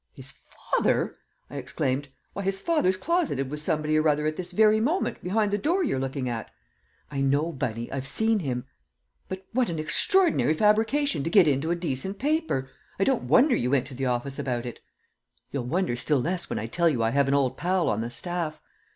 [0.13, 0.33] "His
[0.73, 1.15] father!"
[1.47, 2.07] I exclaimed.
[2.33, 5.83] "Why, his father's closeted with somebody or other at this very moment behind the door
[5.83, 6.49] you're looking at!"
[7.11, 7.91] "I know, Bunny.
[7.91, 8.65] I've seen him."
[9.29, 12.67] "But what an extraordinary fabrication to get into a decent paper!
[12.99, 14.79] I don't wonder you went to the office about it."
[15.51, 18.09] "You'll wonder still less when I tell you I have an old pal on the
[18.09, 18.59] staff."